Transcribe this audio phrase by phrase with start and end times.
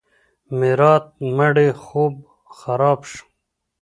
[0.59, 1.05] میرات
[1.37, 2.13] مړی خوب
[2.59, 3.25] خراب شو.